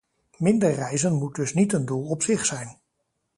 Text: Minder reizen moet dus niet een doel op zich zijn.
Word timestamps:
Minder 0.37 0.73
reizen 0.73 1.13
moet 1.13 1.35
dus 1.35 1.53
niet 1.53 1.73
een 1.73 1.85
doel 1.85 2.09
op 2.09 2.21
zich 2.21 2.45
zijn. 2.45 2.79